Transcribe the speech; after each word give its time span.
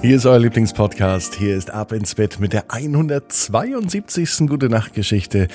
Hier 0.00 0.16
ist 0.16 0.24
euer 0.24 0.38
Lieblingspodcast. 0.38 1.34
Hier 1.34 1.58
ist 1.58 1.70
Ab 1.70 1.92
ins 1.92 2.14
Bett 2.14 2.40
mit 2.40 2.54
der 2.54 2.72
172. 2.72 4.48
Gute 4.48 4.70
Nacht 4.70 4.94
Geschichte. 4.94 5.48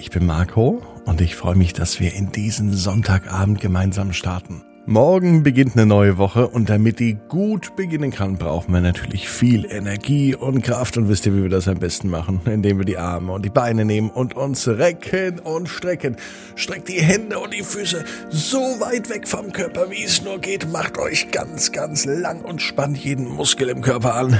Ich 0.00 0.10
bin 0.10 0.26
Marco 0.26 0.82
und 1.04 1.20
ich 1.20 1.36
freue 1.36 1.54
mich, 1.54 1.74
dass 1.74 2.00
wir 2.00 2.12
in 2.12 2.32
diesen 2.32 2.72
Sonntagabend 2.72 3.60
gemeinsam 3.60 4.12
starten. 4.12 4.64
Morgen 4.88 5.42
beginnt 5.42 5.72
eine 5.72 5.84
neue 5.84 6.16
Woche 6.16 6.46
und 6.46 6.70
damit 6.70 7.00
die 7.00 7.18
gut 7.28 7.74
beginnen 7.74 8.12
kann, 8.12 8.38
brauchen 8.38 8.72
wir 8.72 8.80
natürlich 8.80 9.28
viel 9.28 9.66
Energie 9.68 10.36
und 10.36 10.62
Kraft. 10.62 10.96
Und 10.96 11.08
wisst 11.08 11.26
ihr, 11.26 11.34
wie 11.34 11.42
wir 11.42 11.48
das 11.48 11.66
am 11.66 11.80
besten 11.80 12.08
machen? 12.08 12.40
Indem 12.46 12.78
wir 12.78 12.84
die 12.84 12.96
Arme 12.96 13.32
und 13.32 13.44
die 13.44 13.50
Beine 13.50 13.84
nehmen 13.84 14.10
und 14.10 14.36
uns 14.36 14.68
recken 14.68 15.40
und 15.40 15.68
strecken. 15.68 16.14
Streckt 16.54 16.88
die 16.88 17.00
Hände 17.00 17.40
und 17.40 17.52
die 17.52 17.64
Füße 17.64 18.04
so 18.30 18.58
weit 18.58 19.10
weg 19.10 19.26
vom 19.26 19.52
Körper, 19.52 19.90
wie 19.90 20.04
es 20.04 20.22
nur 20.22 20.38
geht. 20.38 20.70
Macht 20.70 20.98
euch 20.98 21.32
ganz, 21.32 21.72
ganz 21.72 22.04
lang 22.04 22.42
und 22.42 22.62
spannt 22.62 22.96
jeden 22.96 23.28
Muskel 23.28 23.70
im 23.70 23.80
Körper 23.80 24.14
an. 24.14 24.38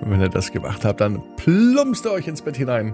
Und 0.00 0.10
wenn 0.10 0.20
ihr 0.20 0.28
das 0.28 0.50
gemacht 0.50 0.84
habt, 0.84 1.00
dann 1.00 1.22
plumpst 1.36 2.04
ihr 2.06 2.10
euch 2.10 2.26
ins 2.26 2.42
Bett 2.42 2.56
hinein 2.56 2.92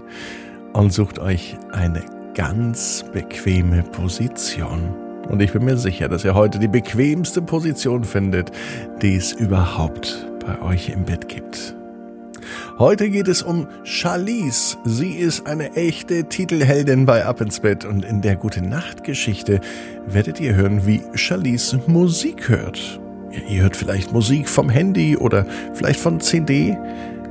und 0.75 0.93
sucht 0.93 1.19
euch 1.19 1.57
eine 1.71 2.05
ganz 2.35 3.03
bequeme 3.15 3.83
Position. 3.83 5.02
Und 5.29 5.41
ich 5.41 5.53
bin 5.53 5.65
mir 5.65 5.77
sicher, 5.77 6.09
dass 6.09 6.25
ihr 6.25 6.35
heute 6.35 6.59
die 6.59 6.69
bequemste 6.69 7.43
Position 7.43 8.05
findet, 8.05 8.51
die 9.01 9.17
es 9.17 9.33
überhaupt 9.33 10.27
bei 10.45 10.61
euch 10.63 10.89
im 10.91 11.05
Bett 11.05 11.29
gibt. 11.29 11.75
Heute 12.79 13.11
geht 13.11 13.29
es 13.29 13.43
um 13.43 13.69
Charlize. 13.85 14.77
Sie 14.85 15.13
ist 15.13 15.47
eine 15.47 15.75
echte 15.77 16.25
Titelheldin 16.25 17.07
bei 17.07 17.25
Ab 17.25 17.41
ins 17.41 17.61
Bett 17.61 17.85
und 17.85 18.05
in 18.05 18.23
der 18.23 18.37
Gute 18.37 18.63
Nacht 18.63 19.05
Geschichte 19.05 19.61
werdet 20.07 20.41
ihr 20.41 20.55
hören, 20.55 20.87
wie 20.87 21.03
Charlize 21.15 21.81
Musik 21.87 22.49
hört. 22.49 23.01
Ja, 23.31 23.41
ihr 23.49 23.63
hört 23.63 23.77
vielleicht 23.77 24.13
Musik 24.13 24.49
vom 24.49 24.69
Handy 24.69 25.17
oder 25.17 25.47
vielleicht 25.75 26.01
von 26.01 26.21
CD. 26.21 26.77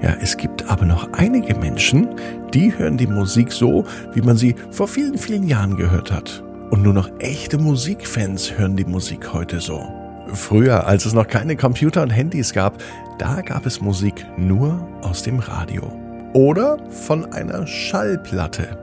Ja, 0.02 0.16
es 0.22 0.38
gibt 0.38 0.70
aber 0.70 0.86
noch 0.86 1.12
einige 1.14 1.56
Menschen, 1.56 2.10
die 2.54 2.76
hören 2.76 2.98
die 2.98 3.08
Musik 3.08 3.52
so, 3.52 3.86
wie 4.14 4.22
man 4.22 4.38
sie 4.38 4.56
vor 4.72 4.88
vielen, 4.88 5.18
vielen 5.18 5.44
Jahren 5.44 5.76
gehört 5.76 6.12
hat. 6.12 6.44
Und 6.82 6.86
nur 6.86 6.94
noch 6.96 7.12
echte 7.20 7.60
Musikfans 7.60 8.58
hören 8.58 8.76
die 8.76 8.86
Musik 8.86 9.34
heute 9.34 9.60
so. 9.60 9.88
Früher, 10.34 10.88
als 10.88 11.06
es 11.06 11.14
noch 11.14 11.28
keine 11.28 11.56
Computer 11.56 12.02
und 12.02 12.10
Handys 12.10 12.54
gab, 12.54 12.82
da 13.20 13.42
gab 13.42 13.68
es 13.68 13.82
Musik 13.82 14.26
nur 14.36 14.88
aus 15.04 15.22
dem 15.22 15.38
Radio. 15.38 15.94
Oder 16.34 16.80
von 16.90 17.32
einer 17.34 17.68
Schallplatte. 17.68 18.80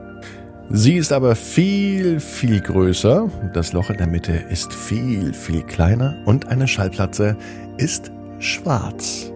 Sie 0.69 0.95
ist 0.95 1.11
aber 1.11 1.35
viel, 1.35 2.21
viel 2.21 2.61
größer. 2.61 3.29
Das 3.53 3.73
Loch 3.73 3.89
in 3.89 3.97
der 3.97 4.07
Mitte 4.07 4.31
ist 4.49 4.73
viel, 4.73 5.33
viel 5.33 5.63
kleiner 5.63 6.15
und 6.23 6.47
eine 6.47 6.69
Schallplatte 6.69 7.35
ist 7.75 8.13
schwarz. 8.39 9.29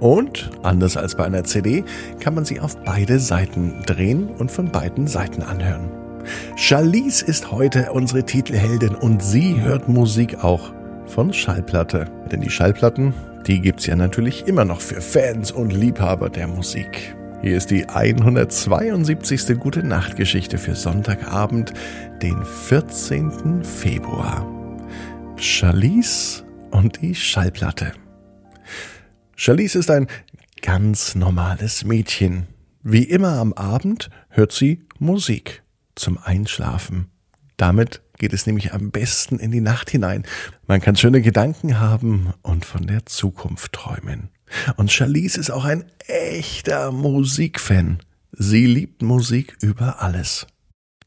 Und, 0.00 0.50
anders 0.62 0.96
als 0.96 1.14
bei 1.14 1.26
einer 1.26 1.44
CD, 1.44 1.84
kann 2.20 2.34
man 2.34 2.46
sie 2.46 2.58
auf 2.58 2.74
beide 2.84 3.18
Seiten 3.18 3.82
drehen 3.84 4.30
und 4.30 4.50
von 4.50 4.72
beiden 4.72 5.06
Seiten 5.08 5.42
anhören. 5.42 5.97
Charlize 6.56 7.24
ist 7.24 7.50
heute 7.50 7.92
unsere 7.92 8.24
Titelheldin 8.24 8.94
und 8.94 9.22
sie 9.22 9.60
hört 9.60 9.88
Musik 9.88 10.42
auch 10.42 10.72
von 11.06 11.32
Schallplatte. 11.32 12.06
Denn 12.30 12.40
die 12.40 12.50
Schallplatten, 12.50 13.14
die 13.46 13.60
gibt's 13.60 13.86
ja 13.86 13.96
natürlich 13.96 14.46
immer 14.46 14.64
noch 14.64 14.80
für 14.80 15.00
Fans 15.00 15.50
und 15.50 15.72
Liebhaber 15.72 16.28
der 16.28 16.48
Musik. 16.48 17.16
Hier 17.40 17.56
ist 17.56 17.70
die 17.70 17.88
172. 17.88 19.58
Gute 19.58 19.82
Nacht 19.82 20.16
Geschichte 20.16 20.58
für 20.58 20.74
Sonntagabend, 20.74 21.72
den 22.20 22.44
14. 22.44 23.64
Februar. 23.64 24.46
Charlize 25.36 26.42
und 26.72 27.00
die 27.00 27.14
Schallplatte. 27.14 27.92
Charlize 29.36 29.78
ist 29.78 29.90
ein 29.90 30.08
ganz 30.62 31.14
normales 31.14 31.84
Mädchen. 31.84 32.48
Wie 32.82 33.04
immer 33.04 33.34
am 33.34 33.52
Abend 33.52 34.10
hört 34.30 34.50
sie 34.50 34.84
Musik 34.98 35.62
zum 35.98 36.18
Einschlafen. 36.18 37.08
Damit 37.56 38.02
geht 38.18 38.32
es 38.32 38.46
nämlich 38.46 38.72
am 38.72 38.90
besten 38.90 39.38
in 39.38 39.50
die 39.50 39.60
Nacht 39.60 39.90
hinein. 39.90 40.24
Man 40.66 40.80
kann 40.80 40.96
schöne 40.96 41.22
Gedanken 41.22 41.80
haben 41.80 42.32
und 42.42 42.64
von 42.64 42.86
der 42.86 43.06
Zukunft 43.06 43.72
träumen. 43.72 44.30
Und 44.76 44.92
Charlize 44.92 45.38
ist 45.38 45.50
auch 45.50 45.64
ein 45.64 45.84
echter 46.06 46.92
Musikfan. 46.92 47.98
Sie 48.32 48.66
liebt 48.66 49.02
Musik 49.02 49.56
über 49.60 50.00
alles. 50.02 50.46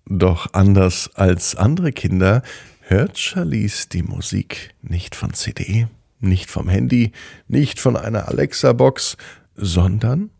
Doch 0.06 0.54
anders 0.54 1.10
als 1.16 1.56
andere 1.56 1.92
Kinder 1.92 2.44
hört 2.82 3.18
Charlize 3.18 3.88
die 3.90 4.04
Musik 4.04 4.76
nicht 4.82 5.16
von 5.16 5.34
CD, 5.34 5.88
nicht 6.20 6.52
vom 6.52 6.68
Handy, 6.68 7.14
nicht 7.48 7.80
von 7.80 7.96
einer 7.96 8.28
Alexa-Box, 8.28 9.16
sondern 9.56 10.32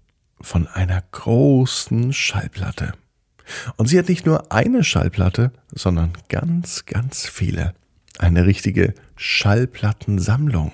von 0.42 0.68
einer 0.68 1.02
großen 1.12 2.12
Schallplatte. 2.12 2.94
Und 3.78 3.88
sie 3.88 3.98
hat 3.98 4.10
nicht 4.10 4.26
nur 4.26 4.52
eine 4.52 4.84
Schallplatte, 4.84 5.52
sondern 5.74 6.14
ganz, 6.30 6.86
ganz 6.86 7.28
viele. 7.28 7.74
Eine 8.18 8.46
richtige 8.46 8.94
Schallplattensammlung. 9.16 10.74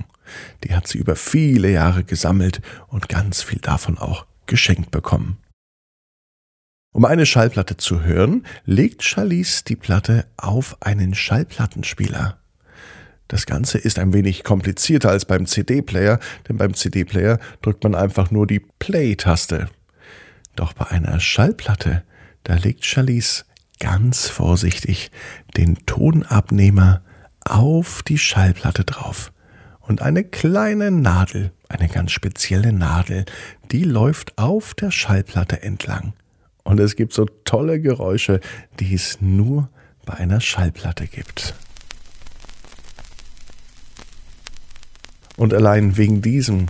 Die 0.63 0.75
hat 0.75 0.87
sie 0.87 0.97
über 0.97 1.15
viele 1.15 1.71
Jahre 1.71 2.03
gesammelt 2.03 2.61
und 2.87 3.09
ganz 3.09 3.41
viel 3.41 3.59
davon 3.59 3.97
auch 3.97 4.25
geschenkt 4.45 4.91
bekommen. 4.91 5.37
Um 6.93 7.05
eine 7.05 7.25
Schallplatte 7.25 7.77
zu 7.77 8.03
hören, 8.03 8.45
legt 8.65 9.03
Charlize 9.03 9.63
die 9.63 9.75
Platte 9.75 10.25
auf 10.35 10.77
einen 10.81 11.13
Schallplattenspieler. 11.13 12.39
Das 13.27 13.45
Ganze 13.45 13.77
ist 13.77 13.99
ein 13.99 14.13
wenig 14.13 14.43
komplizierter 14.43 15.09
als 15.09 15.25
beim 15.25 15.45
CD-Player, 15.45 16.19
denn 16.47 16.57
beim 16.57 16.73
CD-Player 16.73 17.39
drückt 17.61 17.83
man 17.83 17.93
einfach 17.93 18.31
nur 18.31 18.47
die 18.47 18.61
Play-Taste. 18.79 19.69
Doch 20.55 20.73
bei 20.73 20.87
einer 20.87 21.19
Schallplatte 21.19 22.03
da 22.47 22.55
legt 22.55 22.85
Charlize 22.85 23.43
ganz 23.81 24.29
vorsichtig 24.29 25.11
den 25.57 25.85
Tonabnehmer 25.85 27.01
auf 27.41 28.03
die 28.03 28.17
Schallplatte 28.17 28.85
drauf. 28.85 29.33
Und 29.81 30.01
eine 30.01 30.23
kleine 30.23 30.89
Nadel, 30.89 31.51
eine 31.67 31.89
ganz 31.89 32.13
spezielle 32.13 32.71
Nadel, 32.71 33.25
die 33.71 33.83
läuft 33.83 34.37
auf 34.37 34.73
der 34.75 34.91
Schallplatte 34.91 35.61
entlang. 35.61 36.13
Und 36.63 36.79
es 36.79 36.95
gibt 36.95 37.11
so 37.11 37.25
tolle 37.43 37.81
Geräusche, 37.81 38.39
die 38.79 38.93
es 38.93 39.19
nur 39.19 39.67
bei 40.05 40.13
einer 40.13 40.39
Schallplatte 40.39 41.05
gibt. 41.05 41.53
Und 45.35 45.53
allein 45.53 45.97
wegen 45.97 46.21
diesem 46.21 46.67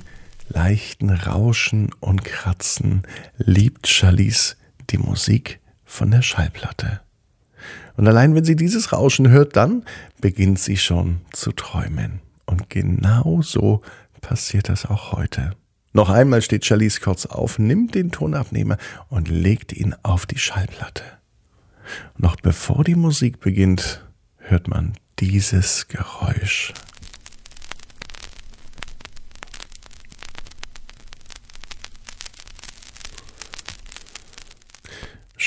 leichten 0.49 1.11
Rauschen 1.11 1.91
und 1.99 2.23
Kratzen 2.23 3.03
liebt 3.37 3.85
Charlize 3.85 4.55
die 4.89 4.97
Musik 4.97 5.59
von 5.87 6.11
der 6.11 6.21
Schallplatte. 6.21 7.01
Und 7.95 8.07
allein 8.07 8.35
wenn 8.35 8.45
sie 8.45 8.55
dieses 8.55 8.93
Rauschen 8.93 9.29
hört, 9.29 9.55
dann 9.55 9.83
beginnt 10.21 10.59
sie 10.59 10.77
schon 10.77 11.21
zu 11.31 11.51
träumen. 11.51 12.21
Und 12.45 12.69
genau 12.69 13.41
so 13.41 13.81
passiert 14.21 14.69
das 14.69 14.85
auch 14.85 15.13
heute. 15.13 15.53
Noch 15.93 16.09
einmal 16.09 16.43
steht 16.43 16.65
Charlize 16.65 16.99
kurz 16.99 17.25
auf, 17.25 17.57
nimmt 17.57 17.95
den 17.95 18.11
Tonabnehmer 18.11 18.77
und 19.09 19.29
legt 19.29 19.73
ihn 19.73 19.95
auf 20.03 20.27
die 20.27 20.37
Schallplatte. 20.37 21.03
Noch 22.17 22.35
bevor 22.35 22.83
die 22.83 22.95
Musik 22.95 23.39
beginnt, 23.39 24.05
hört 24.37 24.67
man 24.67 24.93
dieses 25.19 25.87
Geräusch. 25.87 26.73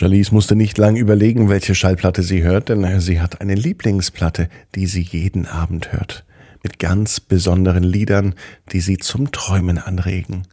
Charlize 0.00 0.32
musste 0.32 0.56
nicht 0.56 0.79
lang 0.79 0.97
überlegen, 0.97 1.50
welche 1.50 1.75
Schallplatte 1.75 2.23
sie 2.23 2.43
hört, 2.43 2.70
denn 2.70 3.00
sie 3.02 3.20
hat 3.20 3.43
eine 3.43 3.55
Lieblingsplatte, 3.55 4.49
die 4.75 4.87
sie 4.87 5.02
jeden 5.02 5.44
Abend 5.44 5.93
hört, 5.93 6.25
mit 6.62 6.79
ganz 6.79 7.20
besonderen 7.20 7.82
Liedern, 7.82 8.35
die 8.73 8.81
sie 8.81 8.97
zum 8.97 9.31
Träumen 9.31 9.76
anregen. 9.76 10.44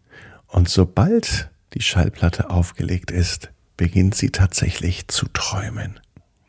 Und 0.47 0.67
sobald 0.67 1.49
die 1.75 1.81
Schallplatte 1.81 2.49
aufgelegt 2.49 3.09
ist, 3.09 3.49
beginnt 3.77 4.15
sie 4.15 4.31
tatsächlich 4.31 5.07
zu 5.07 5.27
träumen. 5.29 5.97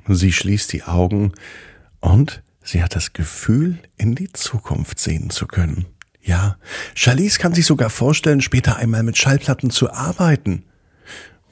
Sie 0.08 0.32
schließt 0.32 0.72
die 0.72 0.82
Augen 0.82 1.34
und 2.00 2.42
sie 2.64 2.82
hat 2.82 2.96
das 2.96 3.12
Gefühl, 3.12 3.78
in 3.96 4.16
die 4.16 4.32
Zukunft 4.32 4.98
sehen 4.98 5.30
zu 5.30 5.46
können. 5.46 5.86
Ja, 6.20 6.56
Charlize 6.96 7.38
kann 7.38 7.54
sich 7.54 7.66
sogar 7.66 7.90
vorstellen, 7.90 8.40
später 8.40 8.74
einmal 8.74 9.04
mit 9.04 9.16
Schallplatten 9.16 9.70
zu 9.70 9.92
arbeiten. 9.92 10.64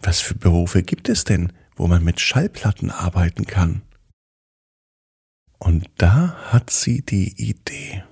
Was 0.03 0.21
für 0.21 0.35
Berufe 0.35 0.83
gibt 0.83 1.09
es 1.09 1.25
denn, 1.25 1.53
wo 1.75 1.87
man 1.87 2.05
mit 2.05 2.21
Schallplatten 2.21 2.91
arbeiten 2.91 3.47
kann? 3.47 3.83
Und 5.59 5.89
da 5.99 6.37
hat 6.53 6.71
sie 6.71 7.03
die 7.03 7.33
Idee. 7.43 8.03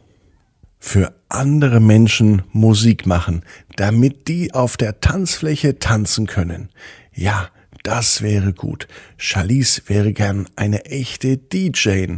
für 0.85 1.15
andere 1.31 1.81
Menschen 1.81 2.43
Musik 2.53 3.07
machen, 3.07 3.43
damit 3.77 4.29
die 4.29 4.53
auf 4.53 4.77
der 4.77 5.01
Tanzfläche 5.01 5.79
tanzen 5.79 6.27
können. 6.27 6.69
Ja, 7.15 7.49
das 7.83 8.21
wäre 8.21 8.53
gut. 8.53 8.87
Charlize 9.17 9.81
wäre 9.87 10.13
gern 10.13 10.47
eine 10.57 10.85
echte 10.85 11.39
DJ. 11.39 12.17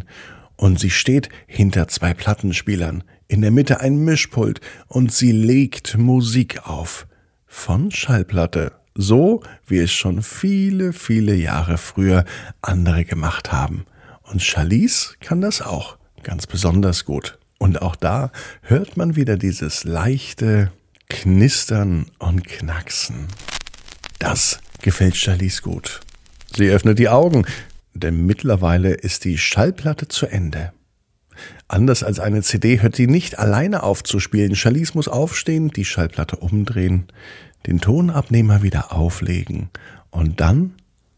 Und 0.56 0.80
sie 0.80 0.90
steht 0.90 1.28
hinter 1.46 1.86
zwei 1.86 2.12
Plattenspielern, 2.12 3.04
in 3.28 3.40
der 3.40 3.52
Mitte 3.52 3.80
ein 3.80 3.98
Mischpult 3.98 4.60
und 4.88 5.12
sie 5.12 5.30
legt 5.30 5.96
Musik 5.96 6.66
auf. 6.66 7.06
Von 7.46 7.92
Schallplatte. 7.92 8.72
So 8.96 9.42
wie 9.66 9.78
es 9.78 9.92
schon 9.92 10.22
viele, 10.22 10.92
viele 10.92 11.34
Jahre 11.34 11.76
früher 11.76 12.24
andere 12.62 13.04
gemacht 13.04 13.52
haben. 13.52 13.84
Und 14.22 14.42
Charlize 14.42 15.14
kann 15.20 15.40
das 15.42 15.60
auch 15.60 15.98
ganz 16.22 16.46
besonders 16.46 17.04
gut. 17.04 17.38
Und 17.58 17.82
auch 17.82 17.94
da 17.94 18.32
hört 18.62 18.96
man 18.96 19.14
wieder 19.14 19.36
dieses 19.36 19.84
leichte 19.84 20.72
Knistern 21.08 22.06
und 22.18 22.44
Knacksen. 22.44 23.28
Das 24.18 24.60
gefällt 24.80 25.16
Charlize 25.16 25.62
gut. 25.62 26.00
Sie 26.56 26.68
öffnet 26.68 26.98
die 26.98 27.10
Augen, 27.10 27.46
denn 27.92 28.24
mittlerweile 28.24 28.94
ist 28.94 29.24
die 29.24 29.36
Schallplatte 29.36 30.08
zu 30.08 30.26
Ende. 30.26 30.72
Anders 31.68 32.02
als 32.02 32.18
eine 32.18 32.42
CD 32.42 32.80
hört 32.80 32.96
sie 32.96 33.06
nicht 33.06 33.38
alleine 33.38 33.82
aufzuspielen. 33.82 34.56
Charlize 34.56 34.92
muss 34.94 35.08
aufstehen, 35.08 35.68
die 35.68 35.84
Schallplatte 35.84 36.36
umdrehen, 36.36 37.08
den 37.66 37.80
Tonabnehmer 37.80 38.62
wieder 38.62 38.92
auflegen 38.92 39.70
und 40.10 40.40
dann 40.40 40.74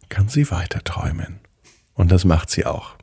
kann 0.08 0.28
sie 0.28 0.50
weiter 0.50 0.82
träumen. 0.82 1.40
Und 1.94 2.12
das 2.12 2.24
macht 2.24 2.50
sie 2.50 2.64
auch. 2.64 2.96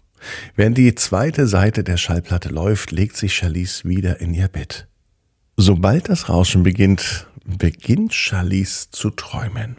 Während 0.56 0.78
die 0.78 0.96
zweite 0.96 1.48
Seite 1.48 1.84
der 1.84 1.98
Schallplatte 1.98 2.50
läuft, 2.50 2.92
legt 2.92 3.18
sich 3.18 3.36
Charlize 3.36 3.88
wieder 3.88 4.20
in 4.22 4.34
ihr 4.34 4.48
Bett. 4.48 4.88
Sobald 5.58 6.10
das 6.10 6.30
Rauschen 6.30 6.64
beginnt, 6.64 7.28
beginnt 7.46 8.14
Charlize 8.14 8.90
zu 8.92 9.12
träumen. 9.12 9.78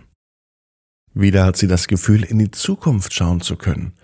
Wieder 1.14 1.44
hat 1.44 1.56
sie 1.56 1.66
das 1.66 1.88
Gefühl, 1.88 2.22
in 2.22 2.38
die 2.38 2.50
Zukunft 2.50 3.14
schauen 3.14 3.40
zu 3.40 3.56
können. 3.56 3.94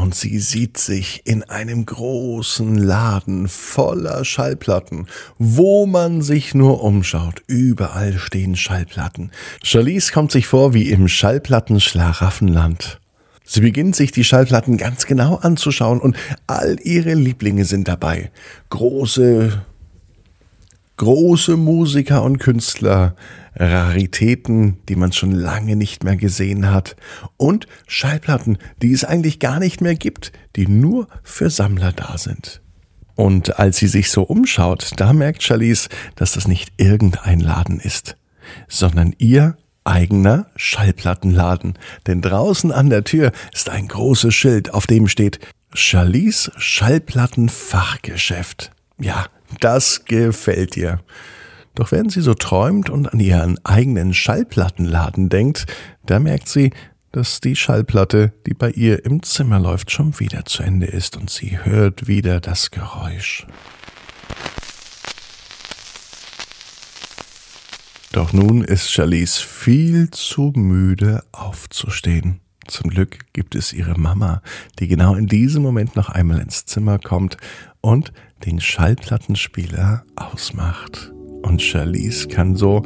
Und 0.00 0.14
sie 0.14 0.38
sieht 0.38 0.78
sich 0.78 1.20
in 1.26 1.42
einem 1.42 1.84
großen 1.84 2.78
Laden 2.78 3.48
voller 3.48 4.24
Schallplatten, 4.24 5.08
wo 5.38 5.84
man 5.84 6.22
sich 6.22 6.54
nur 6.54 6.82
umschaut. 6.82 7.42
Überall 7.46 8.18
stehen 8.18 8.56
Schallplatten. 8.56 9.30
Charlize 9.62 10.10
kommt 10.10 10.32
sich 10.32 10.46
vor 10.46 10.72
wie 10.72 10.88
im 10.88 11.06
Schallplattenschlaraffenland. 11.06 12.98
Sie 13.44 13.60
beginnt 13.60 13.94
sich 13.94 14.10
die 14.10 14.24
Schallplatten 14.24 14.78
ganz 14.78 15.04
genau 15.04 15.34
anzuschauen 15.36 16.00
und 16.00 16.16
all 16.46 16.78
ihre 16.82 17.12
Lieblinge 17.12 17.66
sind 17.66 17.86
dabei. 17.86 18.30
Große, 18.70 19.66
große 21.00 21.56
Musiker 21.56 22.22
und 22.22 22.38
Künstler, 22.40 23.16
Raritäten, 23.56 24.76
die 24.86 24.96
man 24.96 25.12
schon 25.12 25.32
lange 25.32 25.74
nicht 25.74 26.04
mehr 26.04 26.16
gesehen 26.16 26.70
hat 26.70 26.94
und 27.38 27.66
Schallplatten, 27.86 28.58
die 28.82 28.92
es 28.92 29.04
eigentlich 29.04 29.38
gar 29.38 29.60
nicht 29.60 29.80
mehr 29.80 29.94
gibt, 29.94 30.30
die 30.56 30.68
nur 30.68 31.08
für 31.22 31.48
Sammler 31.48 31.92
da 31.92 32.18
sind. 32.18 32.60
Und 33.14 33.58
als 33.58 33.78
sie 33.78 33.86
sich 33.86 34.10
so 34.10 34.24
umschaut, 34.24 34.90
da 34.98 35.14
merkt 35.14 35.42
Charlize, 35.42 35.88
dass 36.16 36.32
das 36.32 36.46
nicht 36.46 36.70
irgendein 36.76 37.40
Laden 37.40 37.80
ist, 37.80 38.18
sondern 38.68 39.14
ihr 39.16 39.56
eigener 39.84 40.50
Schallplattenladen, 40.54 41.78
denn 42.06 42.20
draußen 42.20 42.72
an 42.72 42.90
der 42.90 43.04
Tür 43.04 43.32
ist 43.54 43.70
ein 43.70 43.88
großes 43.88 44.34
Schild, 44.34 44.74
auf 44.74 44.86
dem 44.86 45.08
steht 45.08 45.40
Charlies 45.72 46.50
Schallplattenfachgeschäft. 46.58 48.72
Ja, 48.98 49.24
das 49.58 50.04
gefällt 50.04 50.76
ihr. 50.76 51.00
Doch 51.74 51.92
während 51.92 52.12
sie 52.12 52.20
so 52.20 52.34
träumt 52.34 52.90
und 52.90 53.12
an 53.12 53.20
ihren 53.20 53.58
eigenen 53.64 54.14
Schallplattenladen 54.14 55.28
denkt, 55.28 55.66
da 56.04 56.18
merkt 56.18 56.48
sie, 56.48 56.72
dass 57.12 57.40
die 57.40 57.56
Schallplatte, 57.56 58.32
die 58.46 58.54
bei 58.54 58.70
ihr 58.70 59.04
im 59.04 59.22
Zimmer 59.22 59.58
läuft, 59.58 59.90
schon 59.90 60.18
wieder 60.20 60.44
zu 60.44 60.62
Ende 60.62 60.86
ist 60.86 61.16
und 61.16 61.30
sie 61.30 61.58
hört 61.64 62.06
wieder 62.06 62.40
das 62.40 62.70
Geräusch. 62.70 63.46
Doch 68.12 68.32
nun 68.32 68.64
ist 68.64 68.90
Charlize 68.90 69.40
viel 69.40 70.10
zu 70.10 70.52
müde 70.54 71.22
aufzustehen. 71.32 72.40
Zum 72.70 72.90
Glück 72.90 73.18
gibt 73.32 73.56
es 73.56 73.72
ihre 73.72 73.98
Mama, 73.98 74.42
die 74.78 74.86
genau 74.86 75.16
in 75.16 75.26
diesem 75.26 75.60
Moment 75.60 75.96
noch 75.96 76.08
einmal 76.08 76.38
ins 76.38 76.66
Zimmer 76.66 77.00
kommt 77.00 77.36
und 77.80 78.12
den 78.46 78.60
Schallplattenspieler 78.60 80.04
ausmacht. 80.14 81.12
Und 81.42 81.60
Charlize 81.60 82.28
kann 82.28 82.54
so 82.54 82.82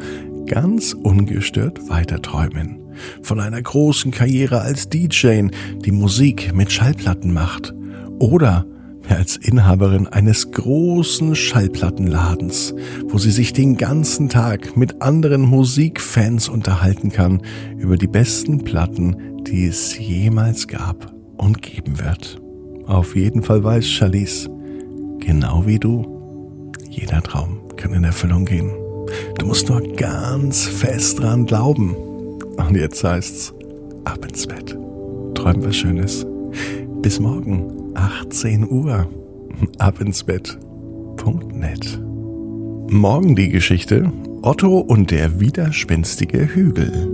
ganz 0.46 0.94
ungestört 0.94 1.86
weiterträumen. 1.90 2.78
Von 3.22 3.40
einer 3.40 3.60
großen 3.60 4.10
Karriere 4.10 4.62
als 4.62 4.88
DJ, 4.88 5.48
die 5.84 5.92
Musik 5.92 6.54
mit 6.54 6.72
Schallplatten 6.72 7.34
macht. 7.34 7.74
Oder 8.18 8.64
als 9.08 9.36
Inhaberin 9.36 10.06
eines 10.06 10.50
großen 10.50 11.34
Schallplattenladens, 11.34 12.74
wo 13.08 13.18
sie 13.18 13.30
sich 13.30 13.52
den 13.52 13.76
ganzen 13.76 14.28
Tag 14.28 14.76
mit 14.76 15.02
anderen 15.02 15.42
Musikfans 15.42 16.48
unterhalten 16.48 17.10
kann 17.10 17.42
über 17.76 17.96
die 17.96 18.06
besten 18.06 18.64
Platten, 18.64 19.42
die 19.44 19.66
es 19.66 19.98
jemals 19.98 20.68
gab 20.68 21.12
und 21.36 21.62
geben 21.62 21.98
wird. 21.98 22.40
Auf 22.86 23.16
jeden 23.16 23.42
Fall 23.42 23.62
weiß 23.62 23.86
Charlize, 23.86 24.48
genau 25.20 25.66
wie 25.66 25.78
du, 25.78 26.72
jeder 26.88 27.22
Traum 27.22 27.60
kann 27.76 27.92
in 27.92 28.04
Erfüllung 28.04 28.44
gehen. 28.44 28.70
Du 29.38 29.46
musst 29.46 29.68
nur 29.68 29.82
ganz 29.94 30.66
fest 30.66 31.20
dran 31.20 31.46
glauben. 31.46 31.94
Und 32.56 32.76
jetzt 32.76 33.02
heißt's, 33.02 33.52
ab 34.04 34.24
ins 34.24 34.46
Bett. 34.46 34.76
Träum 35.34 35.64
was 35.64 35.76
Schönes. 35.76 36.26
Bis 37.02 37.20
morgen. 37.20 37.83
18 37.94 38.68
Uhr. 38.68 39.08
Abinsbett.net. 39.78 42.00
Morgen 42.90 43.36
die 43.36 43.50
Geschichte 43.50 44.12
Otto 44.42 44.80
und 44.80 45.10
der 45.10 45.40
widerspenstige 45.40 46.54
Hügel. 46.54 47.13